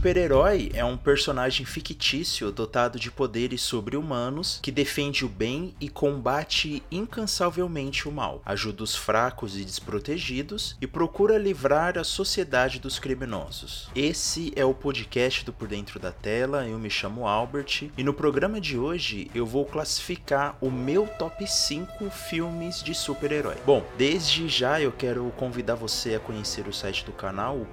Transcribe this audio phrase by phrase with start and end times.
[0.00, 6.82] super-herói é um personagem fictício dotado de poderes sobre-humanos que defende o bem e combate
[6.90, 13.90] incansavelmente o mal, ajuda os fracos e desprotegidos e procura livrar a sociedade dos criminosos.
[13.94, 18.14] Esse é o podcast do Por Dentro da Tela, eu me chamo Albert e no
[18.14, 23.56] programa de hoje eu vou classificar o meu top 5 filmes de super-herói.
[23.66, 27.66] Bom, desde já eu quero convidar você a conhecer o site do canal, o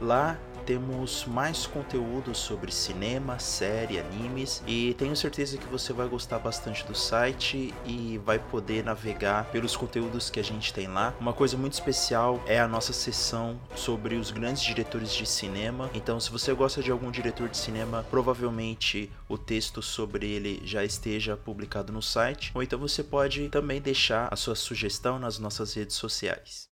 [0.00, 6.38] Lá temos mais conteúdo sobre cinema, série, animes e tenho certeza que você vai gostar
[6.38, 11.14] bastante do site e vai poder navegar pelos conteúdos que a gente tem lá.
[11.20, 15.90] Uma coisa muito especial é a nossa sessão sobre os grandes diretores de cinema.
[15.94, 20.84] Então, se você gosta de algum diretor de cinema, provavelmente o texto sobre ele já
[20.84, 25.74] esteja publicado no site, ou então você pode também deixar a sua sugestão nas nossas
[25.74, 26.71] redes sociais.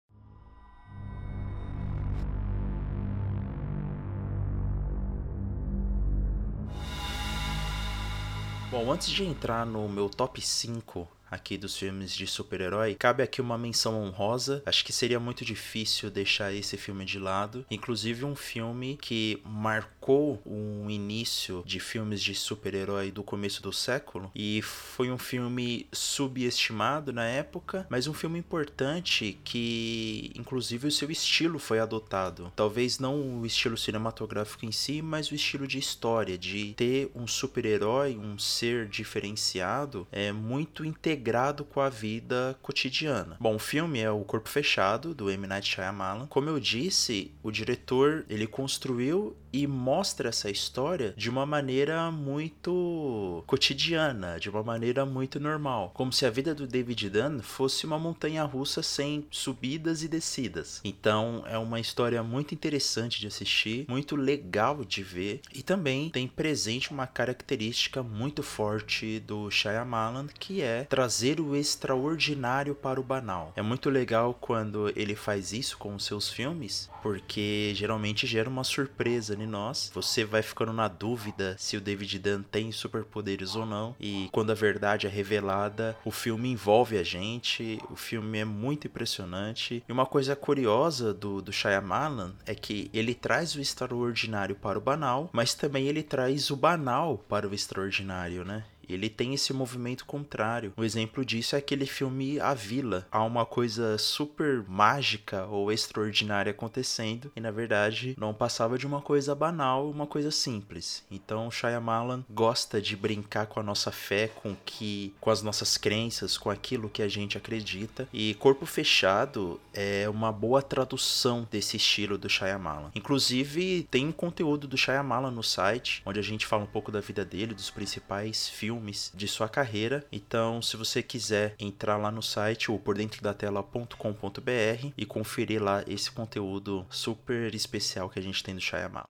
[8.74, 13.40] Bom, antes de entrar no meu top 5 aqui dos filmes de super-herói, cabe aqui
[13.40, 14.64] uma menção honrosa.
[14.66, 17.64] Acho que seria muito difícil deixar esse filme de lado.
[17.70, 24.30] Inclusive um filme que marcou um início de filmes de super-herói do começo do século
[24.34, 31.10] e foi um filme subestimado na época, mas um filme importante que inclusive o seu
[31.10, 32.52] estilo foi adotado.
[32.54, 37.26] Talvez não o estilo cinematográfico em si, mas o estilo de história, de ter um
[37.26, 43.36] super-herói, um ser diferenciado, é muito integrado com a vida cotidiana.
[43.40, 45.46] Bom, o filme é O Corpo Fechado, do M.
[45.46, 46.26] Night Shyamalan.
[46.26, 53.44] Como eu disse, o diretor, ele construiu e mostra essa história de uma maneira muito
[53.46, 57.96] cotidiana, de uma maneira muito normal, como se a vida do David Dunn fosse uma
[57.96, 60.80] montanha russa sem subidas e descidas.
[60.82, 66.26] Então é uma história muito interessante de assistir, muito legal de ver e também tem
[66.26, 73.52] presente uma característica muito forte do Shyamalan que é trazer o extraordinário para o banal.
[73.54, 78.64] É muito legal quando ele faz isso com os seus filmes, porque geralmente gera uma
[78.64, 79.90] surpresa em nós.
[79.92, 83.94] Você vai ficando na dúvida se o David Dunn tem superpoderes ou não.
[84.00, 87.78] E quando a verdade é revelada, o filme envolve a gente.
[87.90, 89.84] O filme é muito impressionante.
[89.86, 94.82] E uma coisa curiosa do, do Shyamalan é que ele traz o extraordinário para o
[94.82, 98.64] banal, mas também ele traz o banal para o extraordinário, né?
[98.88, 100.72] Ele tem esse movimento contrário.
[100.76, 103.06] Um exemplo disso é aquele filme A Vila.
[103.10, 109.00] Há uma coisa super mágica ou extraordinária acontecendo e na verdade não passava de uma
[109.00, 111.04] coisa banal, uma coisa simples.
[111.10, 116.36] Então Shyamalan gosta de brincar com a nossa fé, com que com as nossas crenças,
[116.36, 118.08] com aquilo que a gente acredita.
[118.12, 122.90] E Corpo Fechado é uma boa tradução desse estilo do Shyamalan.
[122.94, 127.00] Inclusive tem um conteúdo do Shyamalan no site, onde a gente fala um pouco da
[127.00, 130.04] vida dele, dos principais filmes filmes de sua carreira.
[130.10, 135.62] Então, se você quiser entrar lá no site ou por dentro da tela.com.br e conferir
[135.62, 139.04] lá esse conteúdo super especial que a gente tem do Shyamalan.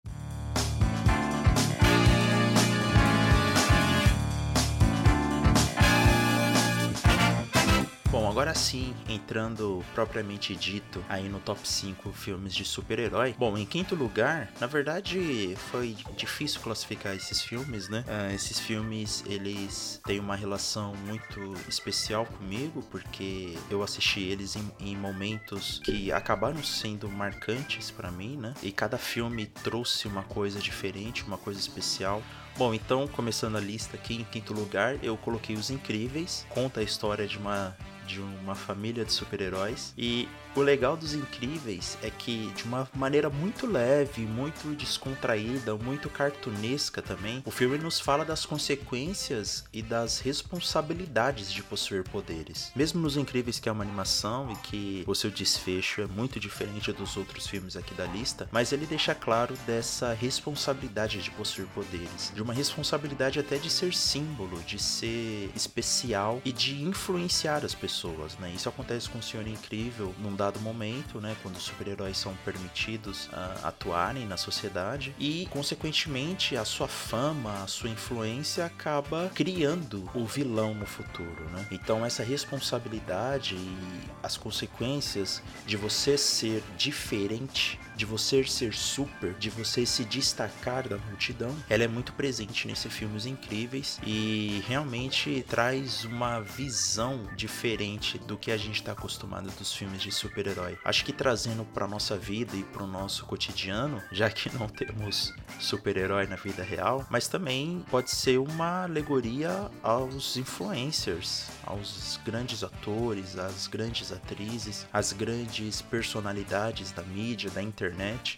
[8.34, 13.32] Agora sim, entrando propriamente dito aí no top 5 filmes de super-herói.
[13.38, 18.04] Bom, em quinto lugar, na verdade foi difícil classificar esses filmes, né?
[18.08, 24.68] Uh, esses filmes, eles têm uma relação muito especial comigo, porque eu assisti eles em,
[24.80, 28.52] em momentos que acabaram sendo marcantes para mim, né?
[28.64, 32.20] E cada filme trouxe uma coisa diferente, uma coisa especial.
[32.56, 36.44] Bom, então, começando a lista aqui, em quinto lugar, eu coloquei Os Incríveis.
[36.48, 39.92] Conta a história de uma de uma família de super-heróis.
[39.96, 46.08] E o legal dos Incríveis é que, de uma maneira muito leve, muito descontraída, muito
[46.08, 52.70] cartunesca também, o filme nos fala das consequências e das responsabilidades de possuir poderes.
[52.76, 56.92] Mesmo nos Incríveis, que é uma animação e que o seu desfecho é muito diferente
[56.92, 62.32] dos outros filmes aqui da lista, mas ele deixa claro dessa responsabilidade de possuir poderes,
[62.34, 67.93] de uma responsabilidade até de ser símbolo, de ser especial e de influenciar as pessoas
[67.94, 68.50] pessoas, né?
[68.54, 71.36] Isso acontece com o Senhor Incrível num dado momento, né?
[71.42, 77.66] Quando os super-heróis são permitidos uh, atuarem na sociedade e, consequentemente, a sua fama, a
[77.68, 81.66] sua influência acaba criando o vilão no futuro, né?
[81.70, 89.50] Então, essa responsabilidade e as consequências de você ser diferente de você ser super, de
[89.50, 96.04] você se destacar da multidão, ela é muito presente nesses filmes incríveis e realmente traz
[96.04, 100.78] uma visão diferente do que a gente está acostumado dos filmes de super-herói.
[100.84, 105.32] Acho que trazendo para nossa vida e para o nosso cotidiano, já que não temos
[105.58, 113.38] super-herói na vida real, mas também pode ser uma alegoria aos influencers, aos grandes atores,
[113.38, 117.83] às grandes atrizes, às grandes personalidades da mídia, da internet,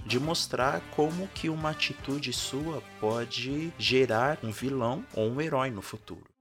[0.05, 5.83] de mostrar como que uma atitude sua pode gerar um vilão ou um herói no
[5.83, 6.36] futuro.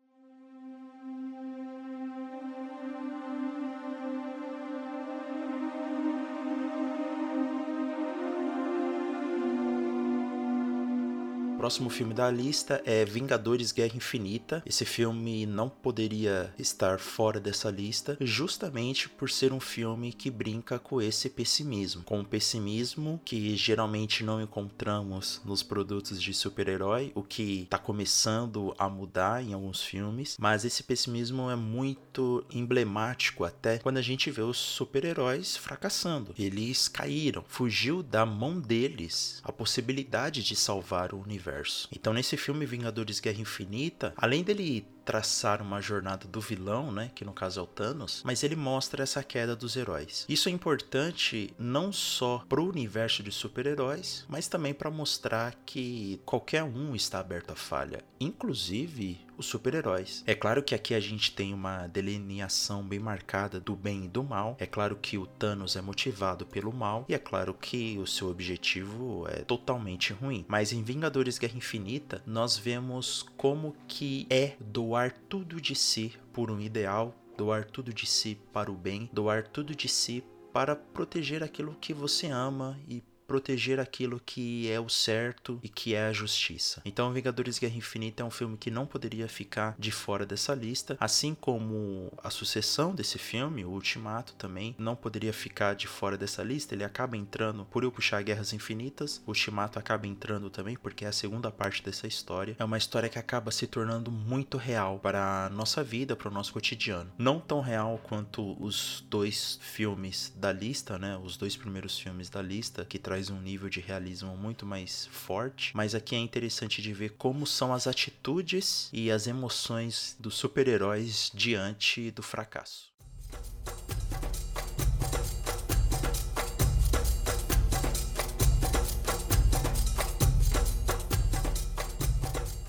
[11.65, 14.61] Próximo filme da lista é Vingadores Guerra Infinita.
[14.67, 20.77] Esse filme não poderia estar fora dessa lista, justamente por ser um filme que brinca
[20.77, 27.23] com esse pessimismo, com o pessimismo que geralmente não encontramos nos produtos de super-herói, o
[27.23, 33.79] que está começando a mudar em alguns filmes, mas esse pessimismo é muito emblemático até
[33.79, 36.31] quando a gente vê os super-heróis fracassando.
[36.37, 41.87] Eles caíram, fugiu da mão deles a possibilidade de salvar o universo universo.
[41.91, 47.23] Então, nesse filme Vingadores Guerra Infinita, além dele traçar uma jornada do vilão, né, que
[47.23, 50.25] no caso é o Thanos, mas ele mostra essa queda dos heróis.
[50.27, 56.19] Isso é importante não só para o universo de super-heróis, mas também para mostrar que
[56.25, 60.23] qualquer um está aberto à falha, inclusive os super-heróis.
[60.25, 64.23] É claro que aqui a gente tem uma delineação bem marcada do bem e do
[64.23, 64.55] mal.
[64.59, 68.29] É claro que o Thanos é motivado pelo mal e é claro que o seu
[68.29, 70.45] objetivo é totalmente ruim.
[70.47, 76.51] Mas em Vingadores Guerra Infinita, nós vemos como que é doar tudo de si por
[76.51, 80.23] um ideal, doar tudo de si para o bem, doar tudo de si
[80.53, 85.93] para proteger aquilo que você ama e proteger aquilo que é o certo e que
[85.95, 86.81] é a justiça.
[86.85, 90.97] Então, Vingadores Guerra Infinita é um filme que não poderia ficar de fora dessa lista,
[90.99, 96.43] assim como a sucessão desse filme, o Ultimato também, não poderia ficar de fora dessa
[96.43, 96.75] lista.
[96.75, 101.07] Ele acaba entrando por eu puxar Guerras Infinitas, o Ultimato acaba entrando também porque é
[101.07, 102.55] a segunda parte dessa história.
[102.59, 106.33] É uma história que acaba se tornando muito real para a nossa vida, para o
[106.33, 107.11] nosso cotidiano.
[107.17, 111.17] Não tão real quanto os dois filmes da lista, né?
[111.23, 115.71] Os dois primeiros filmes da lista que traz um nível de realismo muito mais forte,
[115.73, 121.31] mas aqui é interessante de ver como são as atitudes e as emoções dos super-heróis
[121.33, 122.94] diante do fracasso.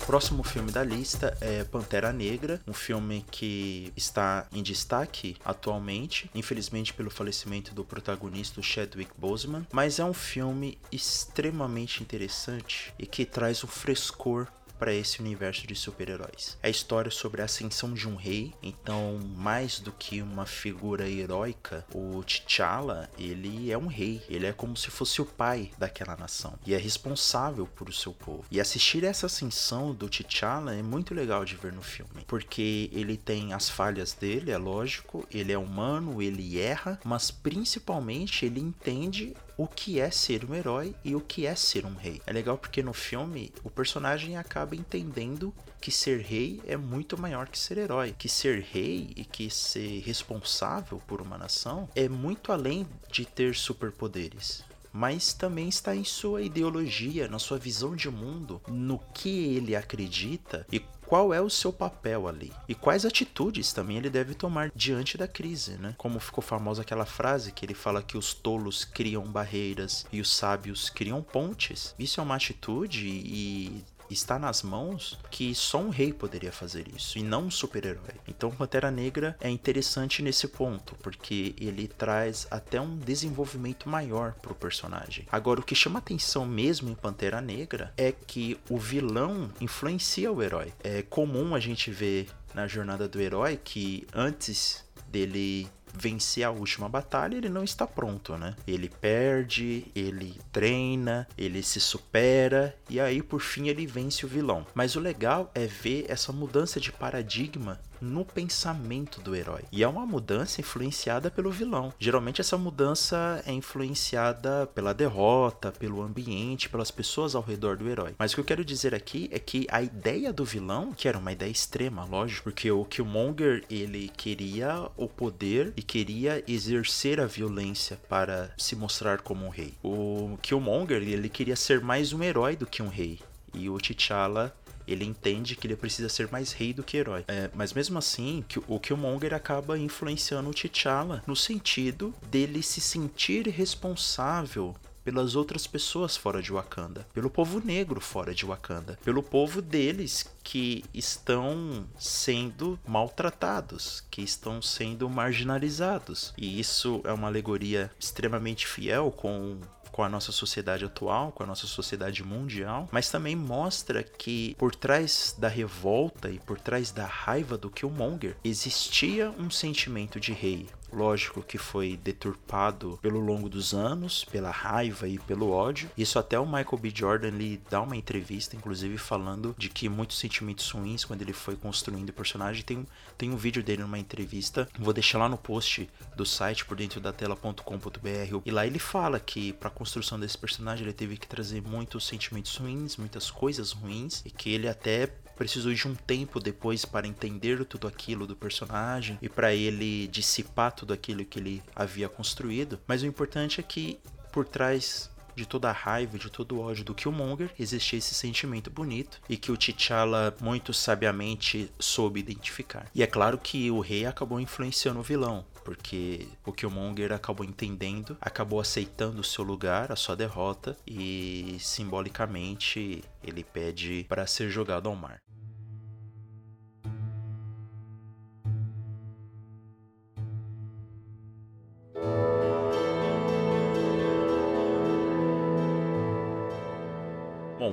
[0.07, 6.93] Próximo filme da lista é Pantera Negra, um filme que está em destaque atualmente, infelizmente
[6.93, 13.65] pelo falecimento do protagonista Chadwick Boseman, mas é um filme extremamente interessante e que traz
[13.65, 16.57] um frescor para esse universo de super-heróis.
[16.61, 21.09] É a história sobre a ascensão de um rei, então mais do que uma figura
[21.09, 26.15] heróica, o T'Challa, ele é um rei, ele é como se fosse o pai daquela
[26.15, 26.57] nação.
[26.65, 28.45] E é responsável por o seu povo.
[28.51, 33.17] E assistir essa ascensão do T'Challa é muito legal de ver no filme, porque ele
[33.17, 39.35] tem as falhas dele, é lógico, ele é humano, ele erra, mas principalmente ele entende
[39.57, 42.21] o que é ser um herói e o que é ser um rei.
[42.27, 47.47] É legal porque no filme o personagem acaba entendendo que ser rei é muito maior
[47.47, 52.51] que ser herói, que ser rei e que ser responsável por uma nação é muito
[52.51, 54.63] além de ter superpoderes
[54.97, 60.65] mas também está em sua ideologia, na sua visão de mundo, no que ele acredita
[60.71, 65.17] e qual é o seu papel ali e quais atitudes também ele deve tomar diante
[65.17, 65.95] da crise, né?
[65.97, 70.29] Como ficou famosa aquela frase que ele fala que os tolos criam barreiras e os
[70.33, 71.95] sábios criam pontes.
[71.97, 77.17] Isso é uma atitude e está nas mãos que só um rei poderia fazer isso
[77.17, 78.15] e não um super-herói.
[78.27, 84.55] Então Pantera Negra é interessante nesse ponto, porque ele traz até um desenvolvimento maior pro
[84.55, 85.25] personagem.
[85.31, 90.41] Agora o que chama atenção mesmo em Pantera Negra é que o vilão influencia o
[90.41, 90.73] herói.
[90.83, 96.87] É comum a gente ver na jornada do herói que antes dele vencer a última
[96.87, 98.55] batalha, ele não está pronto, né?
[98.67, 104.65] Ele perde, ele treina, ele se supera e aí por fim ele vence o vilão.
[104.73, 109.63] Mas o legal é ver essa mudança de paradigma no pensamento do herói.
[109.71, 111.93] E é uma mudança influenciada pelo vilão.
[111.99, 118.15] Geralmente essa mudança é influenciada pela derrota, pelo ambiente, pelas pessoas ao redor do herói.
[118.17, 121.17] Mas o que eu quero dizer aqui é que a ideia do vilão, que era
[121.17, 127.25] uma ideia extrema, lógico, porque o Killmonger ele queria o poder e queria exercer a
[127.25, 129.73] violência para se mostrar como um rei.
[129.83, 133.19] O Killmonger ele queria ser mais um herói do que um rei.
[133.53, 134.53] E o T'Challa
[134.87, 137.25] ele entende que ele precisa ser mais rei do que herói.
[137.27, 143.47] É, mas mesmo assim, o Killmonger acaba influenciando o T'Challa no sentido dele se sentir
[143.47, 144.75] responsável
[145.07, 150.29] pelas outras pessoas fora de Wakanda, pelo povo negro fora de Wakanda, pelo povo deles
[150.43, 156.33] que estão sendo maltratados, que estão sendo marginalizados.
[156.37, 159.61] E isso é uma alegoria extremamente fiel com
[159.97, 164.75] com a nossa sociedade atual, com a nossa sociedade mundial, mas também mostra que por
[164.75, 170.69] trás da revolta e por trás da raiva do Killmonger existia um sentimento de rei,
[170.91, 175.89] lógico que foi deturpado pelo longo dos anos, pela raiva e pelo ódio.
[175.97, 176.91] Isso até o Michael B.
[176.93, 181.55] Jordan ele dá uma entrevista, inclusive, falando de que muitos sentimentos ruins quando ele foi
[181.55, 182.63] construindo o personagem.
[182.63, 182.85] Tem,
[183.17, 186.99] tem um vídeo dele numa entrevista, vou deixar lá no post do site por dentro
[186.99, 188.41] da tela.com.br.
[188.45, 192.05] E lá ele fala que para a construção desse personagem ele teve que trazer muitos
[192.05, 197.07] sentimentos ruins, muitas coisas ruins, e que ele até precisou de um tempo depois para
[197.07, 202.79] entender tudo aquilo do personagem e para ele dissipar tudo aquilo que ele havia construído.
[202.87, 203.99] Mas o importante é que
[204.31, 208.71] por trás de toda a raiva, de todo o ódio do Killmonger, existia esse sentimento
[208.71, 212.89] bonito e que o T'Challa muito sabiamente soube identificar.
[212.93, 218.17] E é claro que o rei acabou influenciando o vilão, porque o Killmonger acabou entendendo,
[218.19, 224.89] acabou aceitando o seu lugar, a sua derrota e simbolicamente ele pede para ser jogado
[224.89, 225.21] ao mar.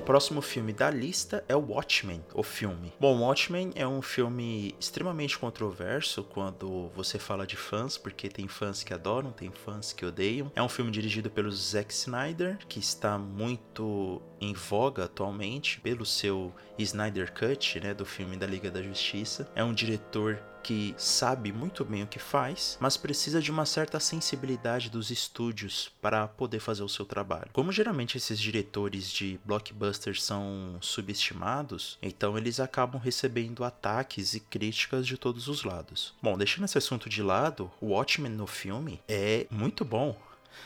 [0.05, 2.93] Próximo filme da lista é o Watchmen, o filme.
[2.99, 8.83] Bom, Watchmen é um filme extremamente controverso quando você fala de fãs, porque tem fãs
[8.83, 10.51] que adoram, tem fãs que odeiam.
[10.55, 16.53] É um filme dirigido pelo Zack Snyder, que está muito em voga atualmente pelo seu
[16.77, 19.49] Snyder Cut, né, do filme da Liga da Justiça.
[19.55, 23.99] É um diretor que sabe muito bem o que faz, mas precisa de uma certa
[23.99, 27.51] sensibilidade dos estúdios para poder fazer o seu trabalho.
[27.53, 35.05] Como geralmente esses diretores de blockbusters são subestimados, então eles acabam recebendo ataques e críticas
[35.05, 36.15] de todos os lados.
[36.19, 40.19] Bom, deixando esse assunto de lado, o Watchmen no filme é muito bom.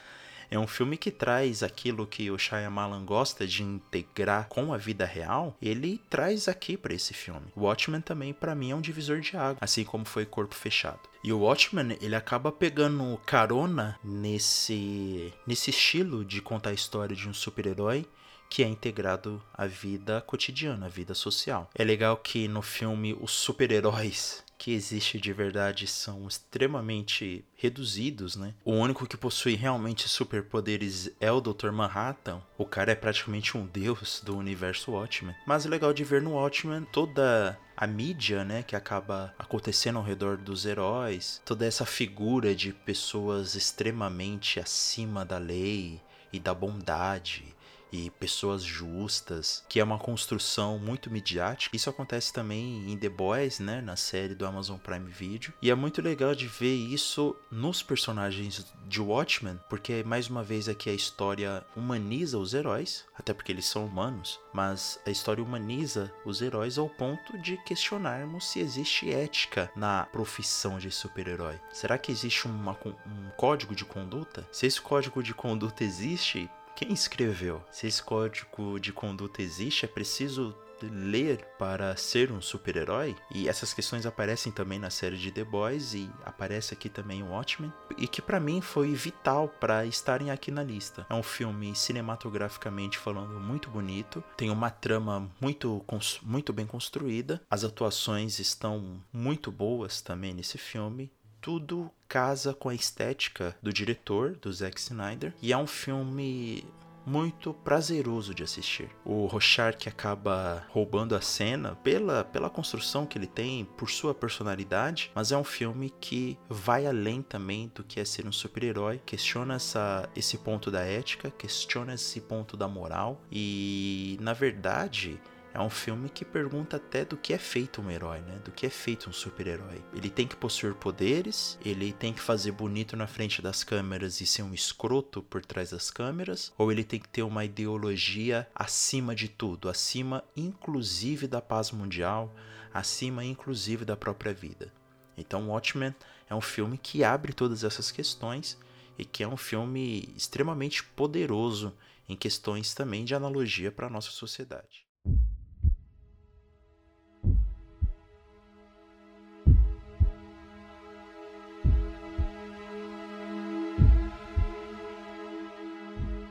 [0.52, 5.06] É um filme que traz aquilo que o Shyamalan gosta de integrar com a vida
[5.06, 7.46] real, ele traz aqui para esse filme.
[7.56, 11.00] O Watchmen também para mim é um divisor de água, assim como foi Corpo Fechado.
[11.24, 17.26] E o Watchmen, ele acaba pegando carona nesse nesse estilo de contar a história de
[17.26, 18.04] um super-herói
[18.50, 21.70] que é integrado à vida cotidiana, à vida social.
[21.74, 28.54] É legal que no filme os super-heróis que existe de verdade são extremamente reduzidos, né?
[28.64, 31.72] O único que possui realmente superpoderes é o Dr.
[31.72, 32.40] Manhattan.
[32.56, 35.34] O cara é praticamente um deus do universo Watchmen.
[35.44, 40.04] Mas é legal de ver no Watchmen toda a mídia, né, que acaba acontecendo ao
[40.04, 46.00] redor dos heróis, toda essa figura de pessoas extremamente acima da lei
[46.32, 47.52] e da bondade
[47.92, 51.76] e pessoas justas, que é uma construção muito midiática.
[51.76, 55.52] Isso acontece também em The Boys, né, na série do Amazon Prime Video.
[55.60, 60.68] E é muito legal de ver isso nos personagens de Watchmen, porque mais uma vez
[60.68, 66.12] aqui a história humaniza os heróis, até porque eles são humanos, mas a história humaniza
[66.24, 71.60] os heróis ao ponto de questionarmos se existe ética na profissão de super-herói.
[71.72, 72.72] Será que existe uma,
[73.06, 74.46] um código de conduta?
[74.50, 77.62] Se esse código de conduta existe, quem escreveu?
[77.70, 80.56] Se esse código de conduta existe, é preciso
[80.90, 83.16] ler para ser um super-herói?
[83.30, 87.30] E essas questões aparecem também na série de The Boys e aparece aqui também o
[87.30, 91.06] Watchmen, e que para mim foi vital para estarem aqui na lista.
[91.08, 95.84] É um filme cinematograficamente falando muito bonito, tem uma trama muito
[96.22, 101.10] muito bem construída, as atuações estão muito boas também nesse filme
[101.42, 106.64] tudo casa com a estética do diretor, do Zack Snyder, e é um filme
[107.04, 108.88] muito prazeroso de assistir.
[109.04, 115.10] O Rorschach acaba roubando a cena pela, pela construção que ele tem, por sua personalidade,
[115.14, 119.54] mas é um filme que vai além também do que é ser um super-herói, questiona
[119.54, 125.20] essa, esse ponto da ética, questiona esse ponto da moral e, na verdade,
[125.54, 128.40] É um filme que pergunta até do que é feito um herói, né?
[128.42, 129.84] Do que é feito um super-herói.
[129.94, 134.26] Ele tem que possuir poderes, ele tem que fazer bonito na frente das câmeras e
[134.26, 139.14] ser um escroto por trás das câmeras, ou ele tem que ter uma ideologia acima
[139.14, 142.34] de tudo, acima inclusive da paz mundial,
[142.72, 144.72] acima inclusive da própria vida.
[145.18, 145.94] Então, Watchmen
[146.30, 148.58] é um filme que abre todas essas questões
[148.96, 151.76] e que é um filme extremamente poderoso
[152.08, 154.90] em questões também de analogia para a nossa sociedade.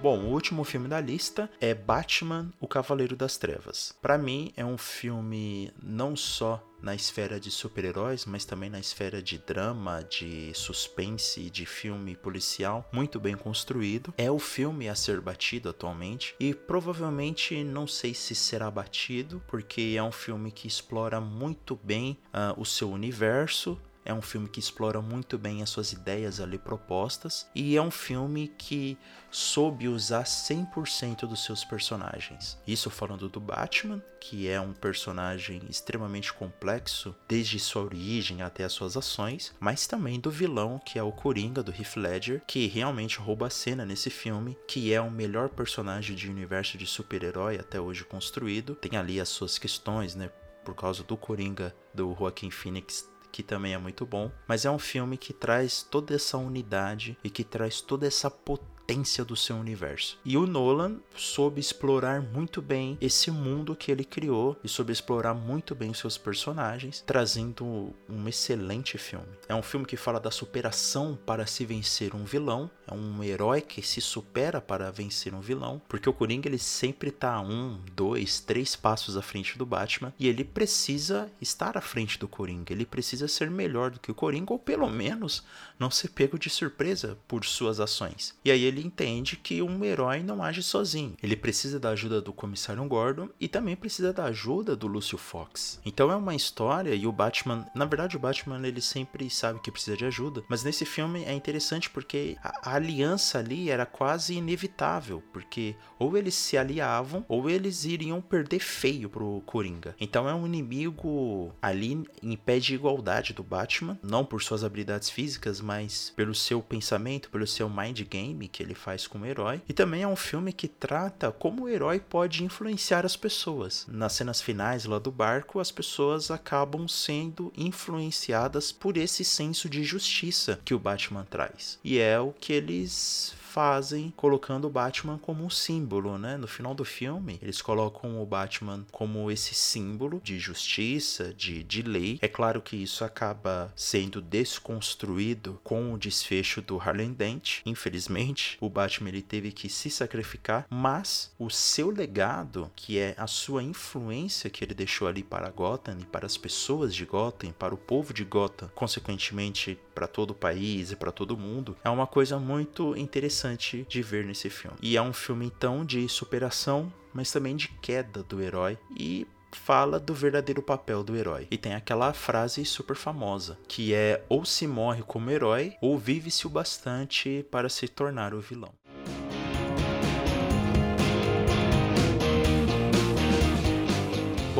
[0.01, 3.95] Bom, o último filme da lista é Batman, o Cavaleiro das Trevas.
[4.01, 9.21] Para mim é um filme não só na esfera de super-heróis, mas também na esfera
[9.21, 14.11] de drama, de suspense, de filme policial, muito bem construído.
[14.17, 19.93] É o filme a ser batido atualmente e provavelmente não sei se será batido, porque
[19.95, 24.59] é um filme que explora muito bem uh, o seu universo, é um filme que
[24.59, 28.97] explora muito bem as suas ideias ali propostas e é um filme que
[29.29, 32.57] soube usar 100% dos seus personagens.
[32.67, 38.73] Isso falando do Batman, que é um personagem extremamente complexo desde sua origem até as
[38.73, 43.19] suas ações, mas também do vilão, que é o Coringa do Heath Ledger, que realmente
[43.19, 47.79] rouba a cena nesse filme, que é o melhor personagem de universo de super-herói até
[47.79, 48.75] hoje construído.
[48.75, 50.29] Tem ali as suas questões, né?
[50.63, 54.79] Por causa do Coringa do Joaquin Phoenix que também é muito bom, mas é um
[54.79, 59.55] filme que traz toda essa unidade e que traz toda essa potência potência do seu
[59.55, 60.19] universo.
[60.25, 65.33] E o Nolan soube explorar muito bem esse mundo que ele criou e soube explorar
[65.33, 69.27] muito bem os seus personagens, trazendo um excelente filme.
[69.47, 73.61] É um filme que fala da superação para se vencer um vilão, é um herói
[73.61, 78.41] que se supera para vencer um vilão, porque o Coringa ele sempre tá um, dois,
[78.41, 82.85] três passos à frente do Batman e ele precisa estar à frente do Coringa, ele
[82.85, 85.45] precisa ser melhor do que o Coringa ou pelo menos
[85.79, 88.35] não ser pego de surpresa por suas ações.
[88.43, 91.15] E aí ele ele entende que um herói não age sozinho.
[91.21, 95.79] Ele precisa da ajuda do comissário Gordon e também precisa da ajuda do Lúcio Fox.
[95.85, 99.71] Então é uma história e o Batman, na verdade o Batman ele sempre sabe que
[99.71, 104.33] precisa de ajuda, mas nesse filme é interessante porque a, a aliança ali era quase
[104.33, 109.95] inevitável, porque ou eles se aliavam ou eles iriam perder feio pro Coringa.
[109.99, 115.09] Então é um inimigo ali em pé de igualdade do Batman, não por suas habilidades
[115.09, 119.61] físicas, mas pelo seu pensamento, pelo seu mind game que ele ele faz como herói.
[119.67, 123.85] E também é um filme que trata como o herói pode influenciar as pessoas.
[123.87, 129.83] Nas cenas finais lá do barco, as pessoas acabam sendo influenciadas por esse senso de
[129.83, 131.77] justiça que o Batman traz.
[131.83, 136.37] E é o que eles fazem colocando o Batman como um símbolo, né?
[136.37, 141.81] No final do filme, eles colocam o Batman como esse símbolo de justiça, de, de
[141.81, 142.17] lei.
[142.21, 147.59] É claro que isso acaba sendo desconstruído com o desfecho do Harlem Dent.
[147.65, 153.27] Infelizmente, o Batman ele teve que se sacrificar, mas o seu legado, que é a
[153.27, 157.75] sua influência que ele deixou ali para Gotham e para as pessoas de Gotham, para
[157.75, 162.07] o povo de Gotham, consequentemente para todo o país e para todo mundo, é uma
[162.07, 163.40] coisa muito interessante
[163.87, 164.77] de ver nesse filme.
[164.81, 169.99] E é um filme então de superação, mas também de queda do herói e fala
[169.99, 171.47] do verdadeiro papel do herói.
[171.51, 176.47] E tem aquela frase super famosa, que é ou se morre como herói ou vive-se
[176.47, 178.73] o bastante para se tornar o vilão.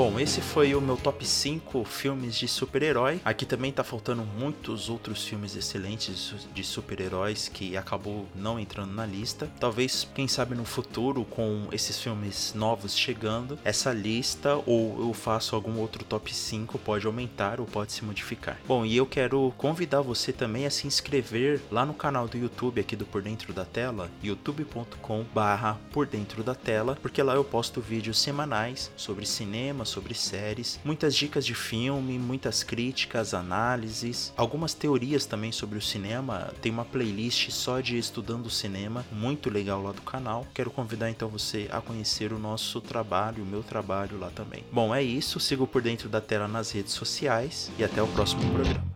[0.02, 3.22] Bom, esse foi o meu top 5 filmes de super-herói.
[3.24, 9.06] Aqui também tá faltando muitos outros filmes excelentes de super-heróis que acabou não entrando na
[9.06, 9.48] lista.
[9.60, 15.56] Talvez, quem sabe no futuro, com esses filmes novos chegando, essa lista ou eu faço
[15.56, 18.60] algum outro top 5 pode aumentar ou pode se modificar.
[18.68, 22.82] Bom, e eu quero convidar você também a se inscrever lá no canal do YouTube
[22.82, 27.80] aqui do Por Dentro da Tela, youtube.com/barra Por Dentro da Tela, porque lá eu posto
[27.80, 35.25] vídeos semanais sobre cinema sobre séries, muitas dicas de filme, muitas críticas, análises, algumas teorias
[35.25, 36.54] também sobre o cinema.
[36.62, 40.47] Tem uma playlist só de estudando cinema, muito legal lá do canal.
[40.54, 44.63] Quero convidar então você a conhecer o nosso trabalho, o meu trabalho lá também.
[44.71, 45.39] Bom, é isso.
[45.39, 48.90] Sigo por dentro da tela nas redes sociais e até o próximo programa.